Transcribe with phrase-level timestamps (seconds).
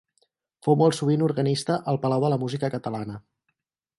[0.67, 3.21] Fou molt sovint organista al Palau de la Música Catalana.